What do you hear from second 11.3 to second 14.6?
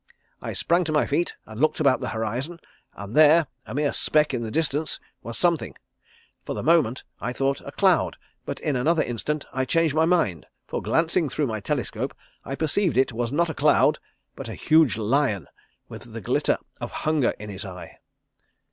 my telescope I perceived it was not a cloud but a